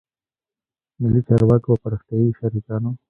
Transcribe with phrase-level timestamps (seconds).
[1.01, 2.91] ملي چارواکو او پراختیایي شریکانو